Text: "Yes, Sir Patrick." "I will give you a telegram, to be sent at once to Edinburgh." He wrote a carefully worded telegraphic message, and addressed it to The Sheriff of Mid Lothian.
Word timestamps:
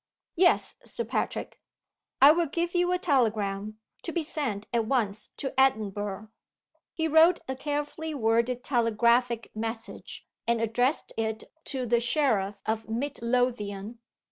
"Yes, 0.35 0.77
Sir 0.83 1.05
Patrick." 1.05 1.61
"I 2.23 2.31
will 2.31 2.47
give 2.47 2.73
you 2.73 2.91
a 2.91 2.97
telegram, 2.97 3.77
to 4.01 4.11
be 4.11 4.23
sent 4.23 4.65
at 4.73 4.87
once 4.87 5.29
to 5.37 5.53
Edinburgh." 5.59 6.29
He 6.91 7.07
wrote 7.07 7.39
a 7.47 7.55
carefully 7.55 8.15
worded 8.15 8.63
telegraphic 8.63 9.51
message, 9.55 10.25
and 10.47 10.59
addressed 10.59 11.13
it 11.17 11.43
to 11.65 11.85
The 11.85 11.99
Sheriff 11.99 12.63
of 12.65 12.89
Mid 12.89 13.21
Lothian. 13.21 13.99